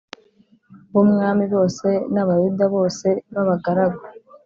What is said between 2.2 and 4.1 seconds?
Abayuda bose b abagaragu